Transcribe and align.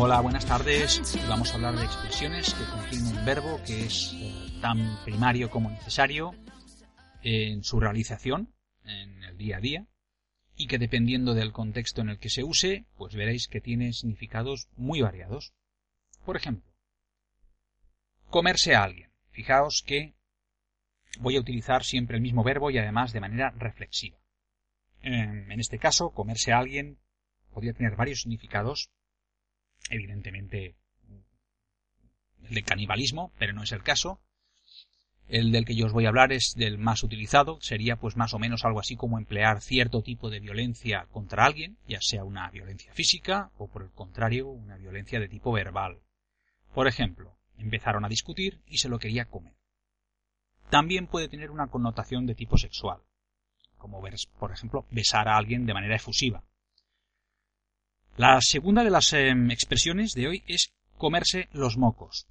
Hola, 0.00 0.20
buenas 0.20 0.46
tardes. 0.46 1.02
Vamos 1.28 1.50
a 1.50 1.56
hablar 1.56 1.74
de 1.74 1.84
expresiones 1.84 2.54
que 2.54 2.64
contienen 2.66 3.18
un 3.18 3.24
verbo 3.24 3.60
que 3.66 3.86
es 3.86 4.12
eh, 4.14 4.32
tan 4.60 4.96
primario 5.04 5.50
como 5.50 5.70
necesario 5.70 6.36
en 7.24 7.64
su 7.64 7.80
realización 7.80 8.54
en 8.84 9.24
el 9.24 9.36
día 9.36 9.56
a 9.56 9.60
día 9.60 9.88
y 10.54 10.68
que 10.68 10.78
dependiendo 10.78 11.34
del 11.34 11.50
contexto 11.50 12.00
en 12.00 12.10
el 12.10 12.20
que 12.20 12.30
se 12.30 12.44
use, 12.44 12.86
pues 12.96 13.16
veréis 13.16 13.48
que 13.48 13.60
tiene 13.60 13.92
significados 13.92 14.68
muy 14.76 15.02
variados. 15.02 15.52
Por 16.24 16.36
ejemplo, 16.36 16.72
comerse 18.30 18.76
a 18.76 18.84
alguien. 18.84 19.10
Fijaos 19.32 19.82
que 19.84 20.14
voy 21.18 21.34
a 21.34 21.40
utilizar 21.40 21.82
siempre 21.82 22.14
el 22.14 22.22
mismo 22.22 22.44
verbo 22.44 22.70
y 22.70 22.78
además 22.78 23.12
de 23.12 23.20
manera 23.20 23.50
reflexiva. 23.50 24.16
En 25.00 25.58
este 25.58 25.80
caso, 25.80 26.10
comerse 26.10 26.52
a 26.52 26.58
alguien 26.58 27.00
podría 27.50 27.72
tener 27.72 27.96
varios 27.96 28.20
significados, 28.20 28.92
evidentemente 29.90 30.76
el 32.48 32.54
de 32.54 32.62
canibalismo, 32.62 33.32
pero 33.38 33.52
no 33.52 33.62
es 33.62 33.72
el 33.72 33.82
caso. 33.82 34.20
El 35.28 35.52
del 35.52 35.66
que 35.66 35.76
yo 35.76 35.84
os 35.84 35.92
voy 35.92 36.06
a 36.06 36.08
hablar 36.08 36.32
es 36.32 36.54
del 36.54 36.78
más 36.78 37.02
utilizado, 37.02 37.58
sería 37.60 37.96
pues 37.96 38.16
más 38.16 38.32
o 38.32 38.38
menos 38.38 38.64
algo 38.64 38.80
así 38.80 38.96
como 38.96 39.18
emplear 39.18 39.60
cierto 39.60 40.00
tipo 40.00 40.30
de 40.30 40.40
violencia 40.40 41.06
contra 41.10 41.44
alguien, 41.44 41.76
ya 41.86 42.00
sea 42.00 42.24
una 42.24 42.50
violencia 42.50 42.94
física 42.94 43.50
o 43.58 43.68
por 43.68 43.82
el 43.82 43.90
contrario 43.90 44.48
una 44.48 44.78
violencia 44.78 45.20
de 45.20 45.28
tipo 45.28 45.52
verbal. 45.52 46.00
Por 46.72 46.88
ejemplo, 46.88 47.36
empezaron 47.58 48.06
a 48.06 48.08
discutir 48.08 48.62
y 48.66 48.78
se 48.78 48.88
lo 48.88 48.98
quería 48.98 49.26
comer. 49.26 49.52
También 50.70 51.06
puede 51.06 51.28
tener 51.28 51.50
una 51.50 51.66
connotación 51.66 52.24
de 52.24 52.34
tipo 52.34 52.56
sexual, 52.56 53.00
como 53.76 54.00
ver, 54.00 54.14
por 54.38 54.52
ejemplo, 54.52 54.86
besar 54.90 55.28
a 55.28 55.36
alguien 55.36 55.66
de 55.66 55.74
manera 55.74 55.96
efusiva. 55.96 56.44
La 58.18 58.40
segunda 58.40 58.82
de 58.82 58.90
las 58.90 59.12
em, 59.12 59.52
expresiones 59.52 60.12
de 60.12 60.26
hoy 60.26 60.44
es 60.48 60.72
comerse 60.96 61.48
los 61.52 61.78
mocos. 61.78 62.26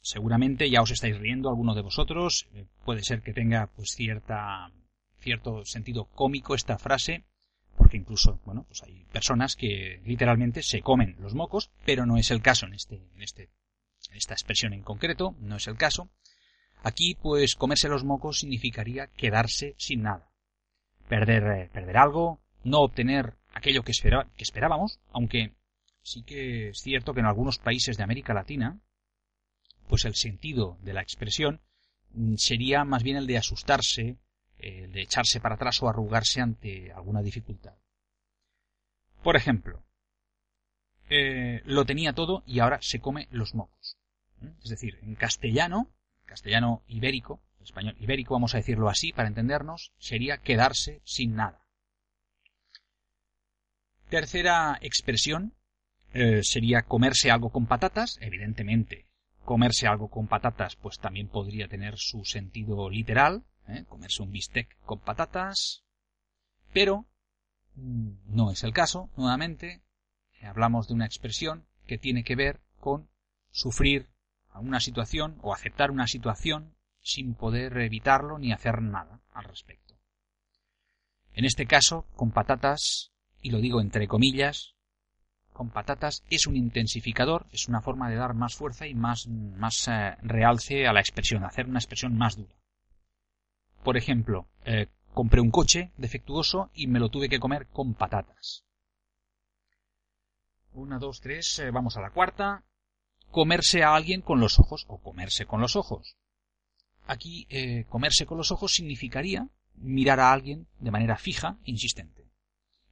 Seguramente 0.00 0.70
ya 0.70 0.80
os 0.80 0.90
estáis 0.90 1.18
riendo 1.18 1.50
alguno 1.50 1.74
de 1.74 1.82
vosotros, 1.82 2.48
eh, 2.54 2.64
puede 2.82 3.02
ser 3.02 3.20
que 3.20 3.34
tenga 3.34 3.66
pues 3.66 3.90
cierta 3.90 4.72
cierto 5.20 5.62
sentido 5.66 6.06
cómico 6.06 6.54
esta 6.54 6.78
frase, 6.78 7.26
porque 7.76 7.98
incluso, 7.98 8.40
bueno, 8.46 8.64
pues 8.66 8.82
hay 8.84 9.04
personas 9.12 9.56
que 9.56 10.00
literalmente 10.06 10.62
se 10.62 10.80
comen 10.80 11.16
los 11.20 11.34
mocos, 11.34 11.70
pero 11.84 12.06
no 12.06 12.16
es 12.16 12.30
el 12.30 12.40
caso 12.40 12.64
en 12.64 12.72
este 12.72 12.94
en 13.14 13.20
este 13.20 13.50
en 14.10 14.16
esta 14.16 14.32
expresión 14.32 14.72
en 14.72 14.82
concreto, 14.82 15.36
no 15.38 15.56
es 15.56 15.66
el 15.66 15.76
caso. 15.76 16.08
Aquí, 16.82 17.14
pues, 17.14 17.56
comerse 17.56 17.90
los 17.90 18.04
mocos 18.04 18.38
significaría 18.38 19.08
quedarse 19.08 19.74
sin 19.76 20.04
nada. 20.04 20.30
Perder, 21.10 21.42
eh, 21.44 21.70
perder 21.70 21.98
algo, 21.98 22.40
no 22.64 22.80
obtener 22.80 23.35
aquello 23.56 23.82
que, 23.82 23.92
esperábamos, 24.38 25.00
aunque 25.12 25.54
sí 26.02 26.22
que 26.22 26.68
es 26.68 26.78
cierto 26.78 27.14
que 27.14 27.20
en 27.20 27.26
algunos 27.26 27.58
países 27.58 27.96
de 27.96 28.04
América 28.04 28.34
Latina, 28.34 28.80
pues 29.88 30.04
el 30.04 30.14
sentido 30.14 30.78
de 30.82 30.92
la 30.92 31.02
expresión 31.02 31.60
mm, 32.12 32.34
sería 32.36 32.84
más 32.84 33.02
bien 33.02 33.16
el 33.16 33.26
de 33.26 33.38
asustarse, 33.38 34.18
el 34.58 34.92
de 34.92 35.02
echarse 35.02 35.40
para 35.40 35.54
atrás 35.54 35.82
o 35.82 35.88
arrugarse 35.88 36.40
ante 36.40 36.92
alguna 36.92 37.22
dificultad. 37.22 37.74
Por 39.22 39.36
ejemplo, 39.36 39.82
eh, 41.08 41.62
lo 41.64 41.84
tenía 41.84 42.12
todo 42.12 42.42
y 42.46 42.60
ahora 42.60 42.78
se 42.82 43.00
come 43.00 43.28
los 43.30 43.54
mocos. 43.54 43.96
Es 44.62 44.70
decir, 44.70 44.98
en 45.02 45.14
castellano 45.14 45.90
castellano 46.26 46.82
ibérico, 46.88 47.40
español 47.62 47.96
ibérico, 47.98 48.34
vamos 48.34 48.54
a 48.54 48.58
decirlo 48.58 48.88
así 48.88 49.12
para 49.12 49.28
entendernos, 49.28 49.92
sería 49.98 50.38
quedarse 50.38 51.00
sin 51.04 51.34
nada. 51.34 51.65
Tercera 54.08 54.78
expresión 54.80 55.52
eh, 56.12 56.42
sería 56.42 56.82
comerse 56.82 57.30
algo 57.30 57.50
con 57.50 57.66
patatas, 57.66 58.18
evidentemente. 58.20 59.06
Comerse 59.44 59.86
algo 59.86 60.08
con 60.08 60.28
patatas, 60.28 60.76
pues 60.76 60.98
también 60.98 61.28
podría 61.28 61.68
tener 61.68 61.98
su 61.98 62.24
sentido 62.24 62.88
literal, 62.90 63.44
¿eh? 63.68 63.84
comerse 63.88 64.22
un 64.22 64.32
bistec 64.32 64.76
con 64.84 65.00
patatas, 65.00 65.84
pero 66.72 67.06
mm, 67.74 68.34
no 68.34 68.50
es 68.50 68.64
el 68.64 68.72
caso, 68.72 69.10
nuevamente, 69.16 69.82
hablamos 70.42 70.88
de 70.88 70.94
una 70.94 71.06
expresión 71.06 71.66
que 71.86 71.98
tiene 71.98 72.24
que 72.24 72.36
ver 72.36 72.60
con 72.80 73.08
sufrir 73.50 74.08
una 74.54 74.80
situación 74.80 75.38
o 75.42 75.52
aceptar 75.52 75.90
una 75.90 76.06
situación 76.06 76.74
sin 77.00 77.34
poder 77.34 77.76
evitarlo 77.78 78.38
ni 78.38 78.52
hacer 78.52 78.82
nada 78.82 79.20
al 79.32 79.44
respecto. 79.44 79.94
En 81.34 81.44
este 81.44 81.66
caso, 81.66 82.06
con 82.16 82.30
patatas, 82.30 83.12
y 83.42 83.50
lo 83.50 83.60
digo 83.60 83.80
entre 83.80 84.08
comillas, 84.08 84.76
con 85.56 85.70
patatas 85.70 86.22
es 86.28 86.46
un 86.46 86.54
intensificador, 86.54 87.46
es 87.50 87.66
una 87.66 87.80
forma 87.80 88.10
de 88.10 88.16
dar 88.16 88.34
más 88.34 88.54
fuerza 88.54 88.86
y 88.86 88.94
más, 88.94 89.26
más 89.26 89.88
eh, 89.88 90.14
realce 90.20 90.86
a 90.86 90.92
la 90.92 91.00
expresión, 91.00 91.44
hacer 91.44 91.66
una 91.66 91.78
expresión 91.78 92.14
más 92.14 92.36
dura. 92.36 92.54
Por 93.82 93.96
ejemplo, 93.96 94.46
eh, 94.66 94.88
compré 95.14 95.40
un 95.40 95.50
coche 95.50 95.92
defectuoso 95.96 96.70
y 96.74 96.88
me 96.88 97.00
lo 97.00 97.08
tuve 97.08 97.30
que 97.30 97.40
comer 97.40 97.68
con 97.68 97.94
patatas. 97.94 98.64
Una, 100.74 100.98
dos, 100.98 101.22
tres, 101.22 101.58
eh, 101.60 101.70
vamos 101.70 101.96
a 101.96 102.02
la 102.02 102.10
cuarta 102.10 102.62
comerse 103.30 103.82
a 103.82 103.94
alguien 103.94 104.20
con 104.20 104.40
los 104.40 104.58
ojos 104.58 104.84
o 104.88 104.98
comerse 104.98 105.46
con 105.46 105.62
los 105.62 105.74
ojos. 105.74 106.18
Aquí 107.06 107.46
comerse 107.88 108.26
con 108.26 108.36
los 108.36 108.50
ojos 108.50 108.74
significaría 108.74 109.48
mirar 109.76 110.20
a 110.20 110.32
alguien 110.32 110.66
de 110.80 110.90
manera 110.90 111.16
fija 111.16 111.56
e 111.64 111.70
insistente. 111.70 112.25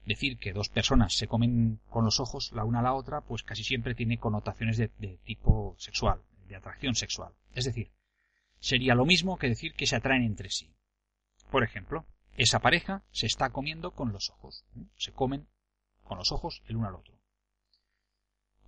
Decir 0.07 0.39
que 0.39 0.53
dos 0.53 0.69
personas 0.69 1.15
se 1.15 1.27
comen 1.27 1.81
con 1.89 2.05
los 2.05 2.21
ojos 2.21 2.53
la 2.53 2.65
una 2.65 2.81
a 2.81 2.83
la 2.83 2.95
otra, 2.95 3.23
pues 3.23 3.43
casi 3.43 3.65
siempre 3.65 3.95
tiene 3.95 4.19
connotaciones 4.19 4.77
de, 4.77 4.89
tipo 5.25 5.75
sexual, 5.79 6.21
de 6.49 6.57
atracción 6.57 6.95
sexual. 6.95 7.33
Es 7.55 7.65
decir, 7.65 7.91
sería 8.61 8.95
lo 8.95 9.07
mismo 9.07 9.39
que 9.39 9.49
decir 9.49 9.75
que 9.75 9.87
se 9.87 9.97
atraen 9.97 10.23
entre 10.23 10.51
sí. 10.51 10.75
Por 11.51 11.63
ejemplo, 11.63 12.05
esa 12.37 12.59
pareja 12.59 13.03
se 13.13 13.27
está 13.27 13.51
comiendo 13.51 13.93
con 13.93 14.13
los 14.13 14.31
ojos. 14.31 14.65
Se 14.97 15.13
comen 15.13 15.47
con 16.03 16.19
los 16.19 16.33
ojos 16.33 16.63
el 16.69 16.77
uno 16.77 16.89
al 16.89 16.97
otro. 16.97 17.15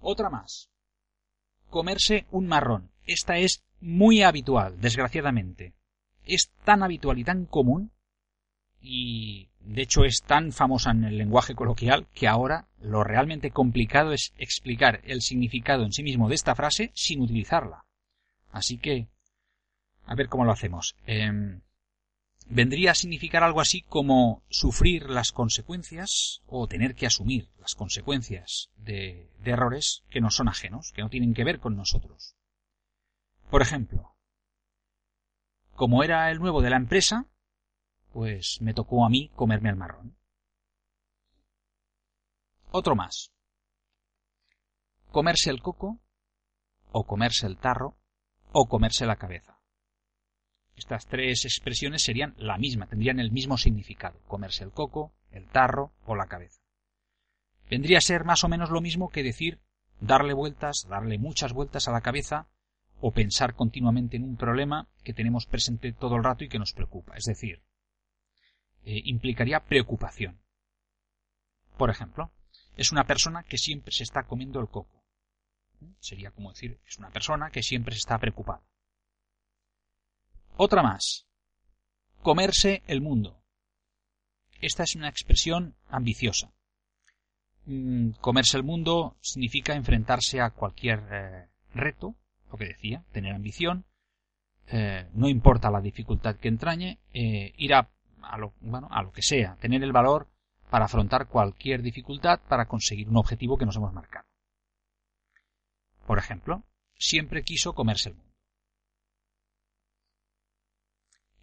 Otra 0.00 0.30
más 0.30 0.70
comerse 1.70 2.26
un 2.30 2.46
marrón. 2.46 2.90
Esta 3.04 3.38
es 3.38 3.62
muy 3.80 4.22
habitual, 4.22 4.80
desgraciadamente. 4.80 5.74
Es 6.24 6.50
tan 6.64 6.82
habitual 6.82 7.18
y 7.18 7.24
tan 7.24 7.46
común 7.46 7.92
y 8.80 9.48
de 9.66 9.82
hecho 9.82 10.04
es 10.04 10.22
tan 10.22 10.52
famosa 10.52 10.92
en 10.92 11.04
el 11.04 11.18
lenguaje 11.18 11.54
coloquial 11.54 12.06
que 12.14 12.28
ahora 12.28 12.68
lo 12.80 13.02
realmente 13.02 13.50
complicado 13.50 14.12
es 14.12 14.32
explicar 14.38 15.00
el 15.04 15.22
significado 15.22 15.84
en 15.84 15.92
sí 15.92 16.02
mismo 16.02 16.28
de 16.28 16.36
esta 16.36 16.54
frase 16.54 16.92
sin 16.94 17.20
utilizarla. 17.20 17.84
Así 18.52 18.78
que, 18.78 19.08
a 20.04 20.14
ver 20.14 20.28
cómo 20.28 20.44
lo 20.44 20.52
hacemos. 20.52 20.96
Em, 21.06 21.62
vendría 22.48 22.92
a 22.92 22.94
significar 22.94 23.42
algo 23.42 23.60
así 23.60 23.82
como 23.82 24.42
sufrir 24.48 25.10
las 25.10 25.32
consecuencias 25.32 26.42
o 26.46 26.68
tener 26.68 26.94
que 26.94 27.06
asumir 27.06 27.48
las 27.58 27.74
consecuencias 27.74 28.70
de, 28.76 29.28
errores 29.44 30.02
que 30.10 30.20
no 30.20 30.30
son 30.30 30.48
ajenos, 30.48 30.92
que 30.92 31.02
no 31.02 31.10
tienen 31.10 31.34
que 31.34 31.44
ver 31.44 31.58
con 31.58 31.76
nosotros. 31.76 32.36
Por 33.50 33.62
ejemplo, 33.62 34.16
como 35.74 36.02
era 36.02 36.30
el 36.30 36.38
nuevo 36.38 36.62
de 36.62 36.70
la 36.70 36.76
empresa, 36.76 37.26
pues 38.16 38.62
me 38.62 38.72
tocó 38.72 39.04
a 39.04 39.10
mí 39.10 39.30
comerme 39.36 39.68
el 39.68 39.76
marrón. 39.76 40.16
Otro 42.70 42.96
más. 42.96 43.30
Comerse 45.10 45.50
el 45.50 45.60
coco, 45.60 46.00
o 46.92 47.04
comerse 47.04 47.46
el 47.46 47.58
tarro, 47.58 47.94
o 48.52 48.68
comerse 48.68 49.04
la 49.04 49.16
cabeza. 49.16 49.60
Estas 50.76 51.04
tres 51.06 51.44
expresiones 51.44 52.04
serían 52.04 52.34
la 52.38 52.56
misma, 52.56 52.86
tendrían 52.86 53.20
el 53.20 53.32
mismo 53.32 53.58
significado, 53.58 54.18
comerse 54.26 54.64
el 54.64 54.70
coco, 54.70 55.12
el 55.30 55.46
tarro 55.48 55.92
o 56.06 56.16
la 56.16 56.24
cabeza. 56.24 56.62
Vendría 57.68 57.98
a 57.98 58.00
ser 58.00 58.24
más 58.24 58.44
o 58.44 58.48
menos 58.48 58.70
lo 58.70 58.80
mismo 58.80 59.10
que 59.10 59.22
decir 59.22 59.60
darle 60.00 60.32
vueltas, 60.32 60.86
darle 60.88 61.18
muchas 61.18 61.52
vueltas 61.52 61.86
a 61.86 61.92
la 61.92 62.00
cabeza 62.00 62.48
o 62.98 63.12
pensar 63.12 63.54
continuamente 63.54 64.16
en 64.16 64.24
un 64.24 64.38
problema 64.38 64.88
que 65.04 65.12
tenemos 65.12 65.44
presente 65.44 65.92
todo 65.92 66.16
el 66.16 66.24
rato 66.24 66.44
y 66.44 66.48
que 66.48 66.58
nos 66.58 66.72
preocupa. 66.72 67.14
Es 67.14 67.24
decir, 67.24 67.62
eh, 68.86 69.02
implicaría 69.04 69.64
preocupación. 69.64 70.40
Por 71.76 71.90
ejemplo, 71.90 72.30
es 72.76 72.92
una 72.92 73.04
persona 73.04 73.42
que 73.42 73.58
siempre 73.58 73.92
se 73.92 74.04
está 74.04 74.22
comiendo 74.22 74.60
el 74.60 74.68
coco. 74.68 75.04
Sería 76.00 76.30
como 76.30 76.50
decir, 76.50 76.80
es 76.86 76.96
una 76.96 77.10
persona 77.10 77.50
que 77.50 77.62
siempre 77.62 77.94
se 77.94 77.98
está 77.98 78.16
preocupada. 78.18 78.62
Otra 80.56 80.82
más. 80.82 81.26
Comerse 82.22 82.82
el 82.86 83.02
mundo. 83.02 83.42
Esta 84.60 84.84
es 84.84 84.94
una 84.94 85.08
expresión 85.08 85.74
ambiciosa. 85.88 86.52
Mm, 87.66 88.12
comerse 88.20 88.56
el 88.56 88.62
mundo 88.62 89.16
significa 89.20 89.74
enfrentarse 89.74 90.40
a 90.40 90.50
cualquier 90.50 91.02
eh, 91.10 91.48
reto, 91.74 92.14
lo 92.50 92.56
que 92.56 92.66
decía, 92.66 93.04
tener 93.12 93.34
ambición, 93.34 93.84
eh, 94.68 95.08
no 95.12 95.28
importa 95.28 95.70
la 95.70 95.80
dificultad 95.80 96.36
que 96.36 96.48
entrañe, 96.48 97.00
eh, 97.12 97.52
ir 97.56 97.74
a, 97.74 97.90
lo, 98.38 98.52
bueno, 98.60 98.88
a 98.90 99.02
lo 99.02 99.12
que 99.12 99.22
sea, 99.22 99.56
tener 99.56 99.82
el 99.82 99.92
valor 99.92 100.28
para 100.70 100.86
afrontar 100.86 101.28
cualquier 101.28 101.82
dificultad 101.82 102.40
para 102.48 102.66
conseguir 102.66 103.08
un 103.08 103.16
objetivo 103.16 103.56
que 103.56 103.66
nos 103.66 103.76
hemos 103.76 103.92
marcado. 103.92 104.26
Por 106.06 106.18
ejemplo, 106.18 106.62
siempre 106.98 107.42
quiso 107.42 107.74
comerse 107.74 108.10
el 108.10 108.14
mundo. 108.16 108.32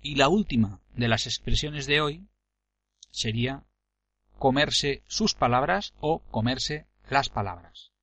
Y 0.01 0.15
la 0.15 0.27
última 0.27 0.81
de 0.95 1.07
las 1.07 1.25
expresiones 1.27 1.85
de 1.85 2.01
hoy 2.01 2.27
sería 3.11 3.63
comerse 4.37 5.03
sus 5.07 5.33
palabras 5.33 5.93
o 5.99 6.19
comerse 6.31 6.87
las 7.09 7.29
palabras. 7.29 7.93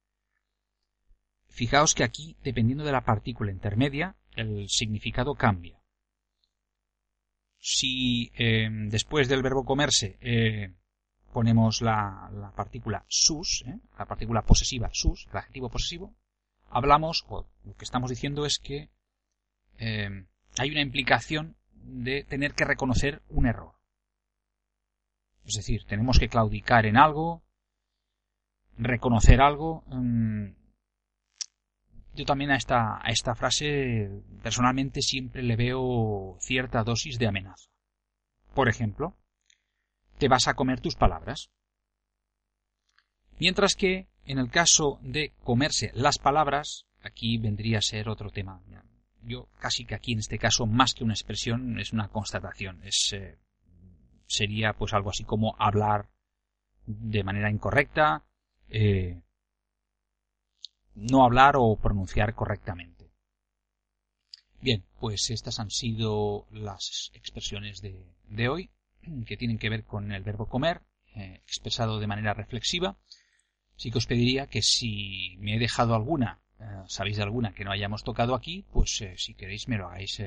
Fijaos 1.48 1.94
que 1.94 2.04
aquí, 2.04 2.36
dependiendo 2.42 2.84
de 2.84 2.92
la 2.92 3.04
partícula 3.04 3.50
intermedia, 3.50 4.16
el 4.34 4.68
significado 4.68 5.34
cambia. 5.34 5.79
Si 7.60 8.32
eh, 8.38 8.68
después 8.88 9.28
del 9.28 9.42
verbo 9.42 9.64
comerse 9.64 10.16
eh, 10.20 10.72
ponemos 11.32 11.82
la, 11.82 12.52
partícula 12.56 13.04
sus, 13.06 13.62
¿eh? 13.66 13.78
la 13.98 14.06
partícula 14.06 14.42
posesiva 14.42 14.88
sus, 14.92 15.26
el 15.30 15.36
adjetivo 15.36 15.68
posesivo, 15.68 16.14
hablamos, 16.70 17.24
o 17.28 17.46
lo 17.64 17.74
que 17.74 17.84
estamos 17.84 18.10
diciendo 18.10 18.46
es 18.46 18.58
que 18.58 18.88
eh, 19.78 20.26
hay 20.58 20.70
una 20.70 20.80
implicación 20.80 21.56
de 21.72 22.24
tener 22.24 22.54
que 22.54 22.64
reconocer 22.64 23.22
un 23.28 23.46
error. 23.46 23.74
Es 25.44 25.54
decir, 25.54 25.84
tenemos 25.84 26.18
que 26.18 26.28
claudicar 26.28 26.86
en 26.86 26.96
algo, 26.96 27.42
reconocer 28.78 29.40
algo. 29.40 29.84
Mm, 29.86 30.52
yo 32.20 32.26
también 32.26 32.50
a 32.50 32.56
esta, 32.56 33.34
frase 33.34 34.10
personalmente 34.42 35.00
siempre 35.00 35.42
le 35.42 35.56
veo 35.56 36.36
cierta 36.40 36.84
dosis 36.84 37.18
de 37.18 37.26
amenaza. 37.26 37.70
Por 38.54 38.68
ejemplo, 38.68 39.16
te 40.18 40.28
vas 40.28 40.46
a 40.46 40.54
comer 40.54 40.80
tus 40.80 40.96
palabras. 40.96 41.50
Mientras 43.38 43.74
que, 43.74 44.08
en 44.26 44.38
el 44.38 44.50
caso 44.50 44.98
de 45.02 45.32
comerse 45.42 45.92
las 45.94 46.18
palabras, 46.18 46.86
aquí 47.02 47.38
vendría 47.38 47.78
a 47.78 47.82
ser 47.82 48.08
otro 48.08 48.30
tema. 48.30 48.60
Yo 49.22 49.48
casi 49.58 49.86
que 49.86 49.94
aquí 49.94 50.12
en 50.12 50.18
este 50.18 50.38
caso, 50.38 50.66
más 50.66 50.94
que 50.94 51.04
una 51.04 51.14
expresión, 51.14 51.78
es 51.78 51.92
una 51.92 52.08
constatación. 52.08 52.82
Es, 52.84 53.12
eh, 53.14 53.38
sería 54.26 54.74
pues 54.74 54.92
algo 54.92 55.08
así 55.08 55.24
como 55.24 55.56
hablar 55.58 56.10
de 56.86 57.24
manera 57.24 57.50
incorrecta, 57.50 58.24
eh, 58.68 59.22
no 61.00 61.24
hablar 61.24 61.54
o 61.56 61.76
pronunciar 61.76 62.34
correctamente. 62.34 63.10
Bien, 64.60 64.84
pues 64.98 65.30
estas 65.30 65.58
han 65.58 65.70
sido 65.70 66.46
las 66.50 67.10
expresiones 67.14 67.80
de, 67.80 68.48
hoy 68.48 68.70
que 69.26 69.36
tienen 69.38 69.58
que 69.58 69.70
ver 69.70 69.84
con 69.84 70.12
el 70.12 70.22
verbo 70.22 70.46
comer, 70.46 70.82
eh, 71.14 71.40
expresado 71.46 71.98
de 71.98 72.06
manera 72.06 72.34
reflexiva. 72.34 72.96
Sí 73.76 73.90
que 73.90 73.98
os 73.98 74.06
pediría 74.06 74.46
que 74.46 74.60
si 74.60 75.36
me 75.38 75.56
he 75.56 75.58
dejado 75.58 75.94
alguna, 75.94 76.40
eh, 76.58 76.64
sabéis 76.86 77.16
de 77.16 77.22
alguna 77.22 77.54
que 77.54 77.64
no 77.64 77.72
hayamos 77.72 78.04
tocado 78.04 78.34
aquí, 78.34 78.66
pues 78.70 79.00
eh, 79.00 79.14
si 79.16 79.34
queréis 79.34 79.68
me 79.68 79.78
lo 79.78 79.86
hagáis 79.86 80.22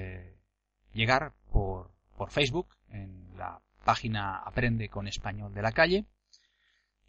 llegar 0.94 1.34
por, 1.52 1.92
por 2.18 2.32
Facebook 2.32 2.70
en 2.90 3.38
la 3.38 3.62
página 3.86 4.38
Aprende 4.38 4.90
con 4.90 5.08
Español 5.08 5.54
de 5.54 5.62
la 5.62 5.72
calle 5.72 6.06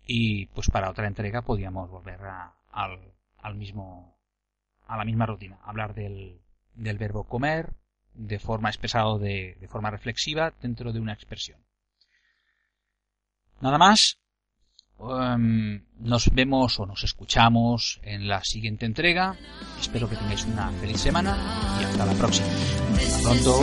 y 0.06 0.46
pues 0.46 0.69
para 0.69 0.90
otra 0.90 1.06
entrega 1.06 1.43
podíamos 1.43 1.88
volver 1.90 2.20
al, 2.72 3.14
al 3.44 3.55
mismo 3.55 4.19
a 4.87 4.96
la 4.96 5.05
misma 5.05 5.26
rutina 5.26 5.61
hablar 5.62 5.94
del, 5.94 6.41
del 6.75 6.99
verbo 6.99 7.25
comer 7.25 7.73
de 8.14 8.38
forma 8.38 8.69
expresado 8.69 9.19
de, 9.19 9.56
de 9.61 9.69
forma 9.69 9.91
reflexiva 9.91 10.52
dentro 10.61 10.93
de 10.93 11.00
una 11.00 11.12
expresión. 11.12 11.61
Nada 13.61 13.79
más. 13.79 14.19
Em, 15.00 15.85
nos 15.99 16.31
vemos 16.32 16.79
o 16.79 16.87
nos 16.87 17.02
escuchamos 17.02 18.00
en 18.02 18.29
la 18.29 18.44
siguiente 18.44 18.87
entrega. 18.87 19.37
Espero 19.81 20.08
que 20.08 20.17
tengáis 20.17 20.44
una 20.44 20.70
feliz 20.70 21.00
semana 21.00 21.37
y 21.81 21.85
hasta 21.85 22.06
la 22.06 22.12
próxima. 22.14 22.47
Hasta 22.97 23.23
pronto. 23.23 23.61